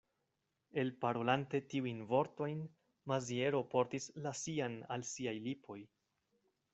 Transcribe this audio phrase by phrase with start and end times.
[0.83, 2.63] Elparolante tiujn vortojn,
[3.13, 5.79] Maziero portis la sian al siaj lipoj.